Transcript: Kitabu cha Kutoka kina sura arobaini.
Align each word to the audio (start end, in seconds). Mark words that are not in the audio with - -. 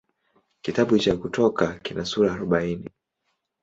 Kitabu 0.61 0.99
cha 0.99 1.17
Kutoka 1.17 1.79
kina 1.79 2.05
sura 2.05 2.33
arobaini. 2.33 2.87